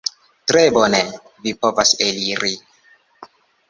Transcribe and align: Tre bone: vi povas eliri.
Tre 0.51 0.63
bone: 0.77 1.03
vi 1.45 1.55
povas 1.63 1.95
eliri. 2.09 2.55